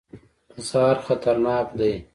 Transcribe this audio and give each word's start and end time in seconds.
زهر 0.67 0.97
خطرناک 1.07 1.67
دی. 1.79 1.93